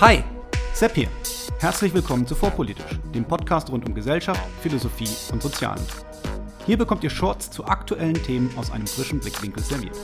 [0.00, 0.22] Hi,
[0.74, 1.08] Sepp hier.
[1.58, 5.82] Herzlich willkommen zu Vorpolitisch, dem Podcast rund um Gesellschaft, Philosophie und Sozialen.
[6.66, 9.96] Hier bekommt ihr Shorts zu aktuellen Themen aus einem frischen Blickwinkel serviert.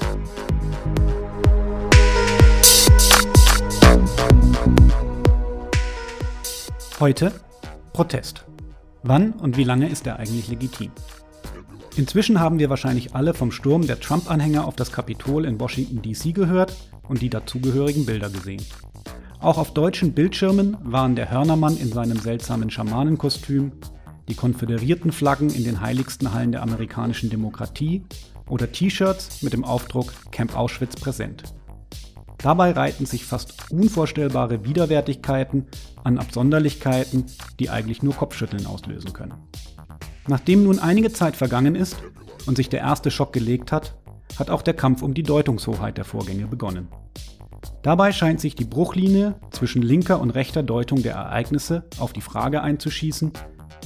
[6.98, 7.32] Heute
[7.92, 8.44] Protest.
[9.04, 10.90] Wann und wie lange ist er eigentlich legitim?
[11.94, 16.34] Inzwischen haben wir wahrscheinlich alle vom Sturm der Trump-Anhänger auf das Kapitol in Washington, DC
[16.34, 16.74] gehört
[17.06, 18.66] und die dazugehörigen Bilder gesehen.
[19.44, 23.72] Auch auf deutschen Bildschirmen waren der Hörnermann in seinem seltsamen Schamanenkostüm,
[24.26, 28.06] die konföderierten Flaggen in den heiligsten Hallen der amerikanischen Demokratie
[28.48, 31.42] oder T-Shirts mit dem Aufdruck Camp Auschwitz präsent.
[32.38, 35.66] Dabei reihten sich fast unvorstellbare Widerwärtigkeiten
[36.04, 37.26] an Absonderlichkeiten,
[37.60, 39.34] die eigentlich nur Kopfschütteln auslösen können.
[40.26, 41.98] Nachdem nun einige Zeit vergangen ist
[42.46, 43.94] und sich der erste Schock gelegt hat,
[44.38, 46.88] hat auch der Kampf um die Deutungshoheit der Vorgänge begonnen.
[47.84, 52.62] Dabei scheint sich die Bruchlinie zwischen linker und rechter Deutung der Ereignisse auf die Frage
[52.62, 53.32] einzuschießen,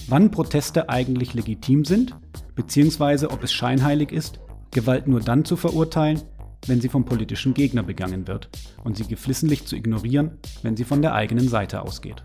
[0.06, 2.14] wann Proteste eigentlich legitim sind,
[2.54, 4.38] beziehungsweise ob es scheinheilig ist,
[4.70, 6.22] Gewalt nur dann zu verurteilen,
[6.68, 8.50] wenn sie vom politischen Gegner begangen wird
[8.84, 12.22] und sie geflissentlich zu ignorieren, wenn sie von der eigenen Seite ausgeht.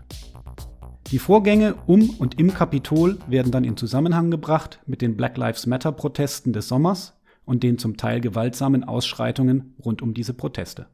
[1.10, 5.66] Die Vorgänge um und im Kapitol werden dann in Zusammenhang gebracht mit den Black Lives
[5.66, 10.86] Matter-Protesten des Sommers und den zum Teil gewaltsamen Ausschreitungen rund um diese Proteste.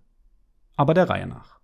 [0.80, 1.60] Aber der Reihe nach.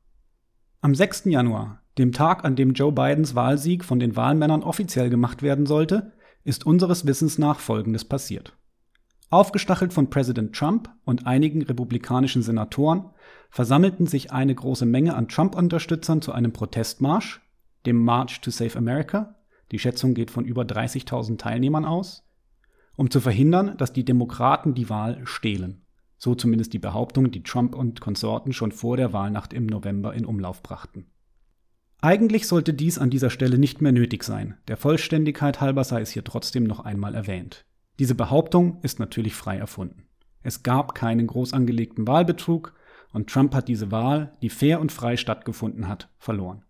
[0.83, 1.25] Am 6.
[1.25, 6.12] Januar, dem Tag, an dem Joe Bidens Wahlsieg von den Wahlmännern offiziell gemacht werden sollte,
[6.45, 8.59] ist unseres Wissens nach Folgendes passiert.
[9.31, 13.09] Aufgestachelt von Präsident Trump und einigen republikanischen Senatoren
[13.48, 17.41] versammelten sich eine große Menge an Trump-Unterstützern zu einem Protestmarsch,
[17.87, 19.37] dem March to Save America,
[19.72, 22.28] die Schätzung geht von über 30.000 Teilnehmern aus,
[22.97, 25.85] um zu verhindern, dass die Demokraten die Wahl stehlen.
[26.19, 30.25] So zumindest die Behauptung, die Trump und Konsorten schon vor der Wahlnacht im November in
[30.25, 31.06] Umlauf brachten.
[32.00, 36.10] Eigentlich sollte dies an dieser Stelle nicht mehr nötig sein, der Vollständigkeit halber sei es
[36.10, 37.65] hier trotzdem noch einmal erwähnt.
[37.99, 40.05] Diese Behauptung ist natürlich frei erfunden.
[40.43, 42.75] Es gab keinen groß angelegten Wahlbetrug
[43.12, 46.65] und Trump hat diese Wahl, die fair und frei stattgefunden hat, verloren.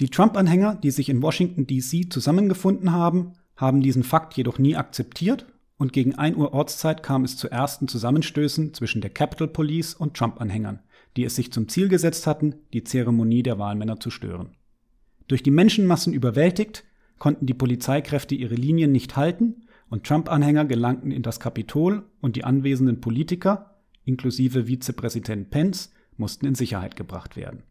[0.00, 5.51] Die Trump-Anhänger, die sich in Washington, DC zusammengefunden haben, haben diesen Fakt jedoch nie akzeptiert
[5.82, 10.14] und gegen 1 Uhr Ortszeit kam es zu ersten Zusammenstößen zwischen der Capitol Police und
[10.14, 10.78] Trump-Anhängern,
[11.16, 14.54] die es sich zum Ziel gesetzt hatten, die Zeremonie der Wahlmänner zu stören.
[15.26, 16.84] Durch die Menschenmassen überwältigt,
[17.18, 22.44] konnten die Polizeikräfte ihre Linien nicht halten und Trump-Anhänger gelangten in das Kapitol und die
[22.44, 27.64] anwesenden Politiker, inklusive Vizepräsident Pence, mussten in Sicherheit gebracht werden.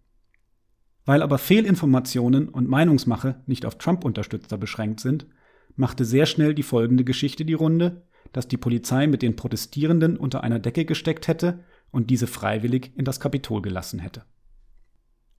[1.05, 5.27] Weil aber Fehlinformationen und Meinungsmache nicht auf Trump-Unterstützer beschränkt sind,
[5.75, 10.43] machte sehr schnell die folgende Geschichte die Runde, dass die Polizei mit den Protestierenden unter
[10.43, 14.23] einer Decke gesteckt hätte und diese freiwillig in das Kapitol gelassen hätte.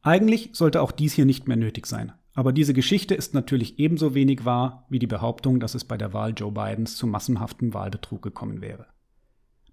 [0.02, 4.14] Eigentlich sollte auch dies hier nicht mehr nötig sein, aber diese Geschichte ist natürlich ebenso
[4.14, 8.22] wenig wahr wie die Behauptung, dass es bei der Wahl Joe Bidens zu massenhaftem Wahlbetrug
[8.22, 8.86] gekommen wäre.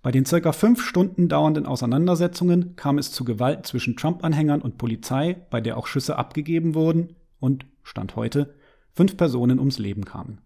[0.02, 5.36] Bei den circa fünf Stunden dauernden Auseinandersetzungen kam es zu Gewalt zwischen Trump-Anhängern und Polizei,
[5.50, 8.56] bei der auch Schüsse abgegeben wurden und, Stand heute,
[8.94, 10.40] fünf Personen ums Leben kamen.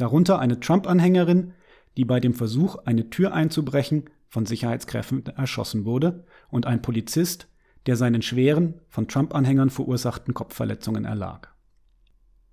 [0.00, 1.52] Darunter eine Trump-Anhängerin,
[1.98, 7.48] die bei dem Versuch, eine Tür einzubrechen, von Sicherheitskräften erschossen wurde, und ein Polizist,
[7.84, 11.48] der seinen schweren, von Trump-Anhängern verursachten Kopfverletzungen erlag.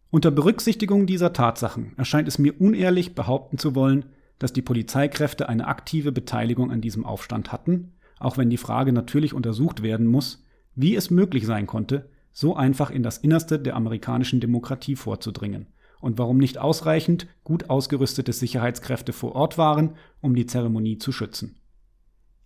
[0.09, 4.07] Unter Berücksichtigung dieser Tatsachen erscheint es mir unehrlich, behaupten zu wollen,
[4.40, 9.34] dass die Polizeikräfte eine aktive Beteiligung an diesem Aufstand hatten, auch wenn die Frage natürlich
[9.34, 10.44] untersucht werden muss,
[10.75, 15.68] wie es möglich sein konnte, so einfach in das Innerste der amerikanischen Demokratie vorzudringen
[16.00, 21.58] und warum nicht ausreichend gut ausgerüstete Sicherheitskräfte vor Ort waren, um die Zeremonie zu schützen.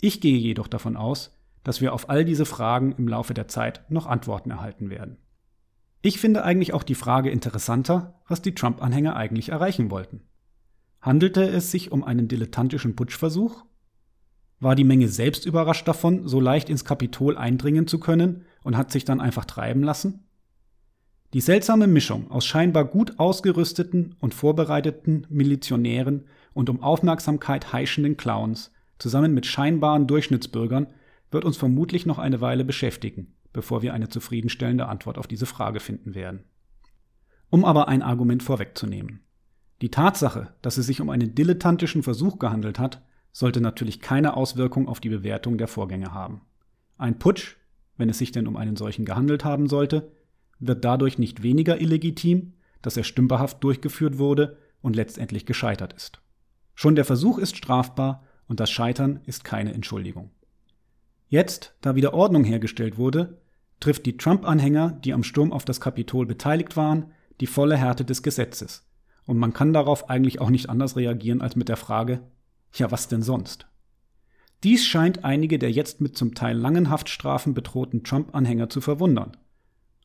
[0.02, 3.84] Ich gehe jedoch davon aus, dass wir auf all diese Fragen im Laufe der Zeit
[3.90, 5.18] noch Antworten erhalten werden.
[6.02, 10.22] Ich finde eigentlich auch die Frage interessanter, was die Trump-Anhänger eigentlich erreichen wollten.
[11.00, 13.64] Handelte es sich um einen dilettantischen Putschversuch?
[14.60, 18.92] War die Menge selbst überrascht davon, so leicht ins Kapitol eindringen zu können und hat
[18.92, 20.24] sich dann einfach treiben lassen?
[21.34, 28.72] Die seltsame Mischung aus scheinbar gut ausgerüsteten und vorbereiteten Milizionären und um Aufmerksamkeit heischenden Clowns
[29.00, 30.88] zusammen mit scheinbaren Durchschnittsbürgern
[31.32, 35.80] wird uns vermutlich noch eine Weile beschäftigen, bevor wir eine zufriedenstellende Antwort auf diese Frage
[35.80, 36.44] finden werden.
[37.50, 39.22] Um aber ein Argument vorwegzunehmen.
[39.82, 43.02] Die Tatsache, dass es sich um einen dilettantischen Versuch gehandelt hat,
[43.32, 46.42] sollte natürlich keine Auswirkung auf die Bewertung der Vorgänge haben.
[46.98, 47.56] Ein Putsch,
[47.98, 50.12] wenn es sich denn um einen solchen gehandelt haben sollte,
[50.62, 56.22] wird dadurch nicht weniger illegitim, dass er stümperhaft durchgeführt wurde und letztendlich gescheitert ist.
[56.76, 60.32] Schon der Versuch ist strafbar und das Scheitern ist keine Entschuldigung.
[61.28, 63.42] Jetzt, da wieder Ordnung hergestellt wurde,
[63.80, 68.24] trifft die Trump-Anhänger, die am Sturm auf das Kapitol beteiligt waren, die volle Härte des
[68.24, 68.88] Gesetzes.
[69.26, 72.22] Und man kann darauf eigentlich auch nicht anders reagieren als mit der Frage,
[72.74, 73.68] ja, was denn sonst?
[74.64, 79.38] Dies scheint einige der jetzt mit zum Teil langen Haftstrafen bedrohten Trump-Anhänger zu verwundern.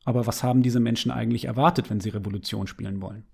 [0.07, 3.25] Aber was haben diese Menschen eigentlich erwartet, wenn sie Revolution spielen wollen?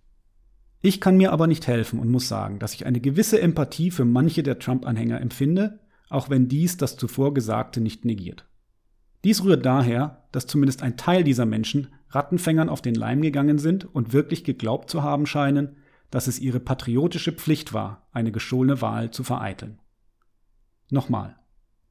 [0.81, 4.05] Ich kann mir aber nicht helfen und muss sagen, dass ich eine gewisse Empathie für
[4.05, 8.47] manche der Trump-Anhänger empfinde, auch wenn dies das zuvor Gesagte nicht negiert.
[9.23, 13.85] Dies rührt daher, dass zumindest ein Teil dieser Menschen Rattenfängern auf den Leim gegangen sind
[13.85, 15.75] und wirklich geglaubt zu haben scheinen,
[16.09, 19.77] dass es ihre patriotische Pflicht war, eine gestohlene Wahl zu vereiteln.
[20.89, 21.35] Nochmal,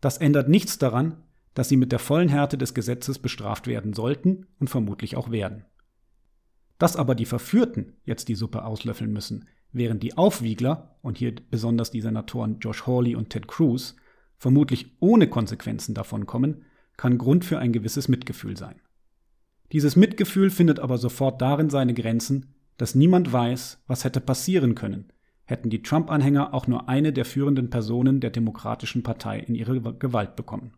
[0.00, 1.22] das ändert nichts daran,
[1.54, 5.64] dass sie mit der vollen Härte des Gesetzes bestraft werden sollten und vermutlich auch werden.
[6.78, 11.90] Dass aber die Verführten jetzt die Suppe auslöffeln müssen, während die Aufwiegler, und hier besonders
[11.90, 13.96] die Senatoren Josh Hawley und Ted Cruz,
[14.36, 16.64] vermutlich ohne Konsequenzen davonkommen,
[16.96, 18.80] kann Grund für ein gewisses Mitgefühl sein.
[19.72, 25.12] Dieses Mitgefühl findet aber sofort darin seine Grenzen, dass niemand weiß, was hätte passieren können,
[25.44, 30.36] hätten die Trump-Anhänger auch nur eine der führenden Personen der Demokratischen Partei in ihre Gewalt
[30.36, 30.74] bekommen.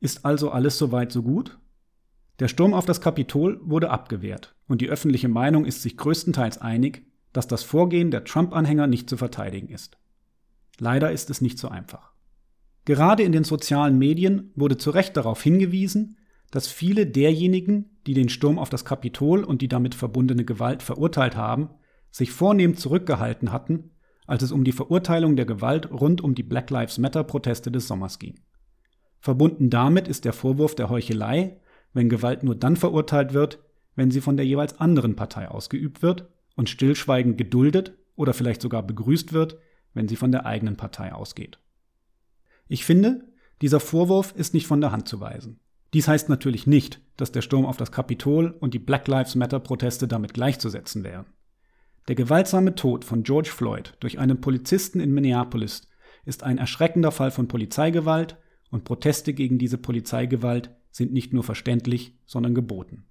[0.00, 1.58] Ist also alles soweit so gut?
[2.38, 7.04] Der Sturm auf das Kapitol wurde abgewehrt und die öffentliche Meinung ist sich größtenteils einig,
[7.34, 9.98] dass das Vorgehen der Trump-Anhänger nicht zu verteidigen ist.
[10.78, 12.12] Leider ist es nicht so einfach.
[12.86, 16.16] Gerade in den sozialen Medien wurde zu Recht darauf hingewiesen,
[16.50, 21.36] dass viele derjenigen, die den Sturm auf das Kapitol und die damit verbundene Gewalt verurteilt
[21.36, 21.68] haben,
[22.10, 23.90] sich vornehm zurückgehalten hatten,
[24.26, 28.18] als es um die Verurteilung der Gewalt rund um die Black Lives Matter-Proteste des Sommers
[28.18, 28.40] ging.
[29.20, 31.60] Verbunden damit ist der Vorwurf der Heuchelei,
[31.92, 33.58] wenn Gewalt nur dann verurteilt wird,
[33.94, 38.82] wenn sie von der jeweils anderen Partei ausgeübt wird und stillschweigend geduldet oder vielleicht sogar
[38.82, 39.58] begrüßt wird,
[39.92, 41.58] wenn sie von der eigenen Partei ausgeht.
[42.68, 43.28] Ich finde,
[43.60, 45.60] dieser Vorwurf ist nicht von der Hand zu weisen.
[45.92, 50.06] Dies heißt natürlich nicht, dass der Sturm auf das Kapitol und die Black Lives Matter-Proteste
[50.06, 51.26] damit gleichzusetzen wären.
[52.08, 55.88] Der gewaltsame Tod von George Floyd durch einen Polizisten in Minneapolis
[56.24, 58.38] ist ein erschreckender Fall von Polizeigewalt
[58.70, 63.04] und Proteste gegen diese Polizeigewalt sind nicht nur verständlich, sondern geboten.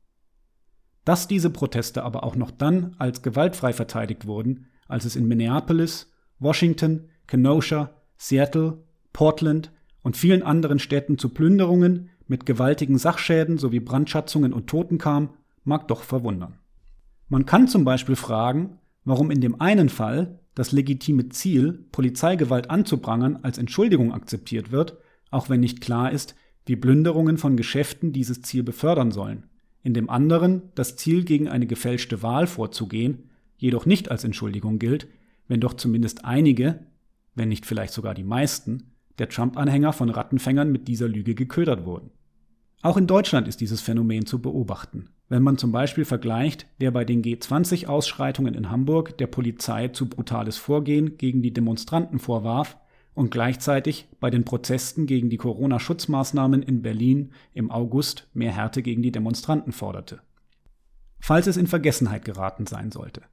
[1.05, 6.11] Dass diese Proteste aber auch noch dann als gewaltfrei verteidigt wurden, als es in Minneapolis,
[6.39, 8.83] Washington, Kenosha, Seattle,
[9.13, 9.71] Portland
[10.01, 15.29] und vielen anderen Städten zu Plünderungen mit gewaltigen Sachschäden sowie Brandschatzungen und Toten kam,
[15.63, 16.59] mag doch verwundern.
[17.27, 23.39] Man kann zum Beispiel fragen, warum in dem einen Fall das legitime Ziel, Polizeigewalt anzuprangern,
[23.43, 24.97] als Entschuldigung akzeptiert wird,
[25.31, 26.35] auch wenn nicht klar ist,
[26.65, 29.45] wie Plünderungen von Geschäften dieses Ziel befördern sollen.
[29.81, 35.07] In dem anderen das Ziel, gegen eine gefälschte Wahl vorzugehen, jedoch nicht als Entschuldigung gilt,
[35.47, 36.79] wenn doch zumindest einige,
[37.35, 42.11] wenn nicht vielleicht sogar die meisten, der Trump-Anhänger von Rattenfängern mit dieser Lüge geködert wurden.
[42.81, 45.09] Auch in Deutschland ist dieses Phänomen zu beobachten.
[45.27, 50.57] Wenn man zum Beispiel vergleicht, wer bei den G20-Ausschreitungen in Hamburg der Polizei zu brutales
[50.57, 52.77] Vorgehen gegen die Demonstranten vorwarf
[53.19, 59.01] und gleichzeitig bei den Protesten gegen die Corona-Schutzmaßnahmen in Berlin im August mehr Härte gegen
[59.01, 60.21] die Demonstranten forderte.
[61.19, 63.23] Falls es in Vergessenheit geraten sein sollte.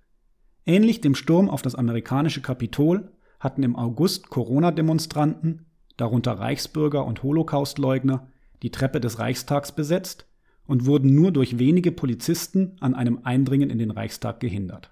[0.66, 5.66] Ähnlich dem Sturm auf das amerikanische Kapitol hatten im August Corona-Demonstranten,
[5.96, 8.26] darunter Reichsbürger und Holocaustleugner,
[8.64, 10.26] die Treppe des Reichstags besetzt
[10.66, 14.90] und wurden nur durch wenige Polizisten an einem Eindringen in den Reichstag gehindert.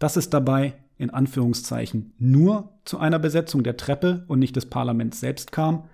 [0.00, 5.20] Dass es dabei in Anführungszeichen nur zu einer Besetzung der Treppe und nicht des Parlaments
[5.20, 5.84] selbst kam,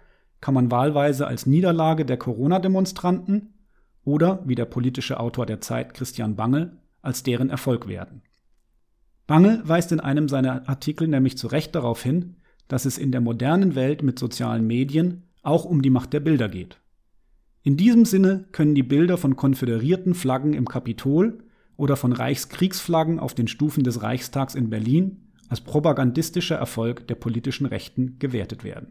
[0.40, 3.54] kann man wahlweise als Niederlage der Corona-Demonstranten
[4.04, 8.22] oder, wie der politische Autor der Zeit Christian Bangel, als deren Erfolg werden.
[9.26, 12.36] Bangel weist in einem seiner Artikel nämlich zu Recht darauf hin,
[12.68, 16.48] dass es in der modernen Welt mit sozialen Medien auch um die Macht der Bilder
[16.48, 16.80] geht.
[17.62, 21.44] In diesem Sinne können die Bilder von konföderierten Flaggen im Kapitol
[21.76, 27.66] oder von Reichskriegsflaggen auf den Stufen des Reichstags in Berlin als propagandistischer Erfolg der politischen
[27.66, 28.88] Rechten gewertet werden.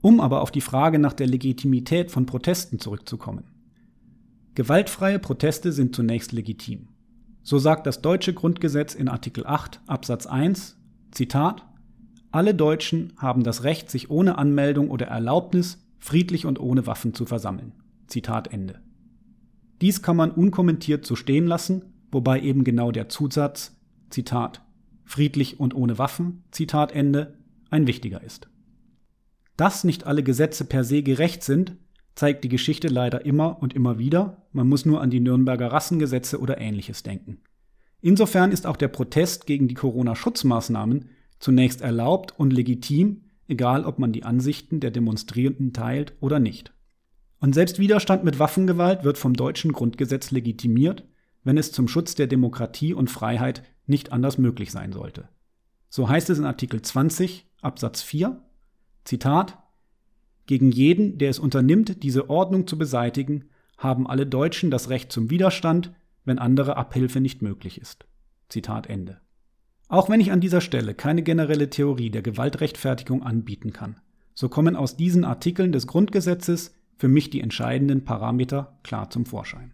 [0.00, 3.44] Um aber auf die Frage nach der Legitimität von Protesten zurückzukommen.
[4.54, 6.88] Gewaltfreie Proteste sind zunächst legitim.
[7.42, 10.76] So sagt das deutsche Grundgesetz in Artikel 8 Absatz 1,
[11.12, 11.64] Zitat,
[12.32, 17.24] alle Deutschen haben das Recht, sich ohne Anmeldung oder Erlaubnis friedlich und ohne Waffen zu
[17.24, 17.72] versammeln.
[18.08, 18.80] Zitat Ende.
[19.80, 23.76] Dies kann man unkommentiert so stehen lassen, wobei eben genau der Zusatz,
[24.10, 24.62] Zitat,
[25.04, 27.38] friedlich und ohne Waffen, Zitat Ende,
[27.70, 28.48] ein wichtiger ist.
[29.56, 31.76] Dass nicht alle Gesetze per se gerecht sind,
[32.14, 36.40] zeigt die Geschichte leider immer und immer wieder, man muss nur an die Nürnberger Rassengesetze
[36.40, 37.38] oder ähnliches denken.
[38.00, 44.12] Insofern ist auch der Protest gegen die Corona-Schutzmaßnahmen zunächst erlaubt und legitim, egal ob man
[44.12, 46.72] die Ansichten der Demonstrierenden teilt oder nicht.
[47.46, 51.04] Und selbst Widerstand mit Waffengewalt wird vom deutschen Grundgesetz legitimiert,
[51.44, 55.28] wenn es zum Schutz der Demokratie und Freiheit nicht anders möglich sein sollte.
[55.88, 58.42] So heißt es in Artikel 20 Absatz 4,
[59.04, 59.58] Zitat,
[60.46, 63.44] Gegen jeden, der es unternimmt, diese Ordnung zu beseitigen,
[63.78, 65.92] haben alle Deutschen das Recht zum Widerstand,
[66.24, 68.06] wenn andere Abhilfe nicht möglich ist.
[68.48, 69.20] Zitat Ende.
[69.86, 74.00] Auch wenn ich an dieser Stelle keine generelle Theorie der Gewaltrechtfertigung anbieten kann,
[74.34, 79.72] so kommen aus diesen Artikeln des Grundgesetzes für mich die entscheidenden Parameter klar zum Vorschein.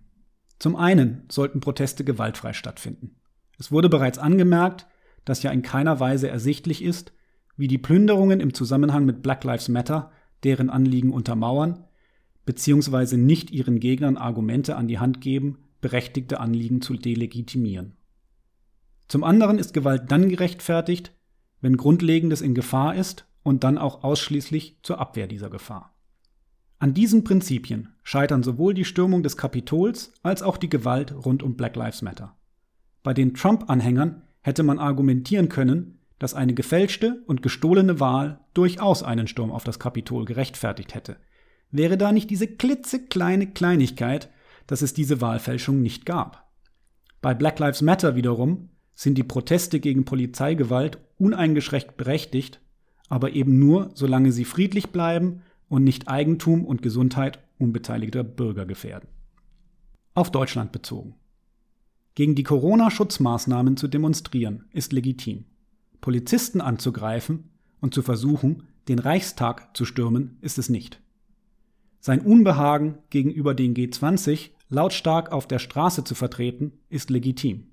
[0.59, 3.17] Zum einen sollten Proteste gewaltfrei stattfinden.
[3.59, 4.87] Es wurde bereits angemerkt,
[5.25, 7.13] dass ja in keiner Weise ersichtlich ist,
[7.57, 10.11] wie die Plünderungen im Zusammenhang mit Black Lives Matter
[10.43, 11.85] deren Anliegen untermauern,
[12.45, 17.97] beziehungsweise nicht ihren Gegnern Argumente an die Hand geben, berechtigte Anliegen zu delegitimieren.
[19.09, 21.13] Zum anderen ist Gewalt dann gerechtfertigt,
[21.61, 25.95] wenn Grundlegendes in Gefahr ist und dann auch ausschließlich zur Abwehr dieser Gefahr.
[26.83, 31.55] An diesen Prinzipien scheitern sowohl die Stürmung des Kapitols als auch die Gewalt rund um
[31.55, 32.37] Black Lives Matter.
[33.05, 39.29] Bei den Trump-Anhängern hätte man argumentieren können, dass eine gefälschte und gestohlene Wahl durchaus einen
[39.29, 41.19] Sturm auf das Kapitol gerechtfertigt hätte.
[41.71, 44.29] Wäre da nicht diese klitzekleine Kleinigkeit,
[44.67, 46.51] dass es diese Wahlfälschung nicht gab.
[47.21, 52.61] Bei Black Lives Matter wiederum sind die Proteste gegen Polizeigewalt uneingeschränkt berechtigt,
[53.09, 59.09] aber eben nur, solange sie friedlich bleiben und nicht Eigentum und Gesundheit unbeteiligter Bürger gefährden.
[60.13, 61.15] Auf Deutschland bezogen.
[62.15, 65.47] Gegen die Corona-Schutzmaßnahmen zu demonstrieren ist legitim.
[66.03, 67.49] Polizisten anzugreifen
[67.81, 71.01] und zu versuchen, den Reichstag zu stürmen, ist es nicht.
[72.01, 77.69] Sein Unbehagen gegenüber den G20 lautstark auf der Straße zu vertreten, ist legitim.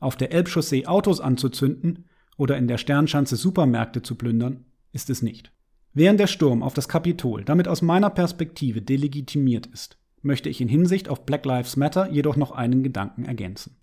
[0.00, 2.06] Auf der Elbchaussee Autos anzuzünden
[2.36, 5.53] oder in der Sternschanze Supermärkte zu plündern, ist es nicht.
[5.96, 10.68] Während der Sturm auf das Kapitol damit aus meiner Perspektive delegitimiert ist, möchte ich in
[10.68, 13.76] Hinsicht auf Black Lives Matter jedoch noch einen Gedanken ergänzen.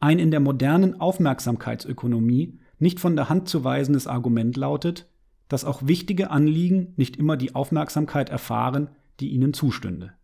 [0.00, 5.08] Ein in der modernen Aufmerksamkeitsökonomie nicht von der Hand zu weisendes Argument lautet,
[5.48, 8.90] dass auch wichtige Anliegen nicht immer die Aufmerksamkeit erfahren,
[9.20, 10.14] die ihnen zustünde.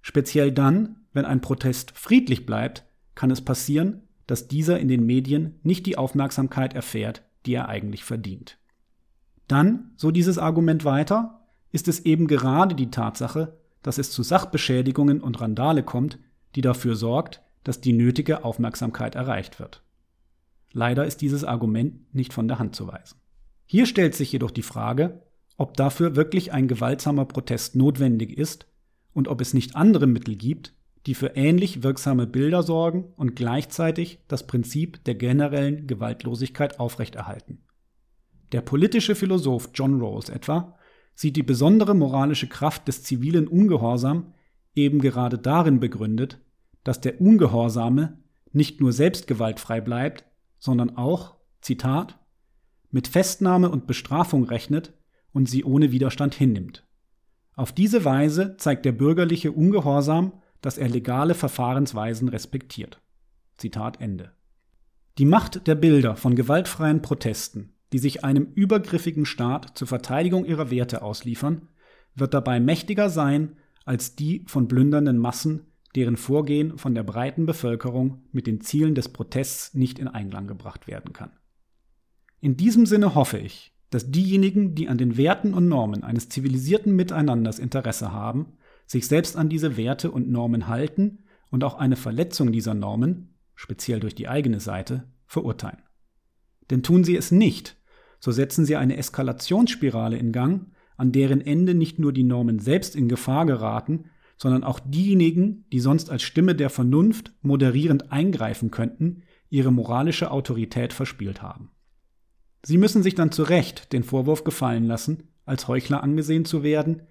[0.00, 2.84] Speziell dann, wenn ein Protest friedlich bleibt,
[3.14, 8.02] kann es passieren, dass dieser in den Medien nicht die Aufmerksamkeit erfährt, die er eigentlich
[8.02, 8.58] verdient.
[9.48, 11.40] Dann, so dieses Argument weiter,
[11.72, 16.18] ist es eben gerade die Tatsache, dass es zu Sachbeschädigungen und Randale kommt,
[16.54, 19.82] die dafür sorgt, dass die nötige Aufmerksamkeit erreicht wird.
[20.72, 23.18] Leider ist dieses Argument nicht von der Hand zu weisen.
[23.64, 25.22] Hier stellt sich jedoch die Frage,
[25.56, 28.66] ob dafür wirklich ein gewaltsamer Protest notwendig ist
[29.12, 30.74] und ob es nicht andere Mittel gibt,
[31.06, 37.62] die für ähnlich wirksame Bilder sorgen und gleichzeitig das Prinzip der generellen Gewaltlosigkeit aufrechterhalten.
[38.52, 40.76] Der politische Philosoph John Rawls etwa
[41.14, 44.34] sieht die besondere moralische Kraft des zivilen Ungehorsam
[44.74, 46.38] eben gerade darin begründet,
[46.84, 48.18] dass der Ungehorsame
[48.52, 50.24] nicht nur selbst gewaltfrei bleibt,
[50.58, 52.18] sondern auch, Zitat,
[52.90, 54.94] mit Festnahme und Bestrafung rechnet
[55.32, 56.86] und sie ohne Widerstand hinnimmt.
[57.54, 63.00] Auf diese Weise zeigt der bürgerliche Ungehorsam, dass er legale Verfahrensweisen respektiert.
[63.56, 64.32] Zitat Ende.
[65.18, 70.70] Die Macht der Bilder von gewaltfreien Protesten, die sich einem übergriffigen Staat zur Verteidigung ihrer
[70.70, 71.68] Werte ausliefern,
[72.14, 78.24] wird dabei mächtiger sein als die von plündernden Massen, deren Vorgehen von der breiten Bevölkerung
[78.32, 81.30] mit den Zielen des Protests nicht in Einklang gebracht werden kann.
[82.40, 86.94] In diesem Sinne hoffe ich, dass diejenigen, die an den Werten und Normen eines zivilisierten
[86.94, 92.52] Miteinanders Interesse haben, sich selbst an diese Werte und Normen halten und auch eine Verletzung
[92.52, 95.85] dieser Normen, speziell durch die eigene Seite, verurteilen.
[96.70, 97.76] Denn tun sie es nicht,
[98.18, 102.96] so setzen sie eine Eskalationsspirale in Gang, an deren Ende nicht nur die Normen selbst
[102.96, 104.06] in Gefahr geraten,
[104.38, 110.92] sondern auch diejenigen, die sonst als Stimme der Vernunft moderierend eingreifen könnten, ihre moralische Autorität
[110.92, 111.70] verspielt haben.
[112.64, 117.02] Sie müssen sich dann zu Recht den Vorwurf gefallen lassen, als Heuchler angesehen zu werden,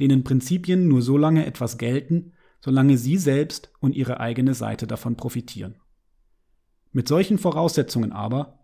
[0.00, 5.16] denen Prinzipien nur so lange etwas gelten, solange sie selbst und ihre eigene Seite davon
[5.16, 5.76] profitieren.
[6.92, 8.63] Mit solchen Voraussetzungen aber